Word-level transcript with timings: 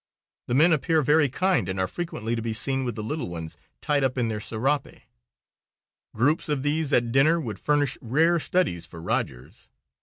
The 0.47 0.55
men 0.55 0.73
appear 0.73 1.03
very 1.03 1.29
kind 1.29 1.69
and 1.69 1.79
are 1.79 1.85
frequently 1.87 2.35
to 2.35 2.41
be 2.41 2.53
seen 2.53 2.85
with 2.85 2.95
the 2.95 3.03
little 3.03 3.29
ones 3.29 3.55
tied 3.81 4.03
up 4.03 4.17
in 4.17 4.29
their 4.29 4.39
serape. 4.39 5.01
Groups 6.15 6.49
of 6.49 6.63
these 6.63 6.91
at 6.91 7.11
dinner 7.11 7.39
would 7.39 7.59
furnish 7.59 7.99
rare 8.01 8.39
studies 8.39 8.87
for 8.87 8.99
Rodgers. 8.99 9.69